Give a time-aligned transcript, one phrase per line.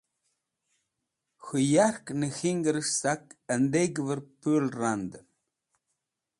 [1.43, 5.25] K̃hũ yark nẽk̃hingrẽs̃h sak andegvẽr pũl randẽn.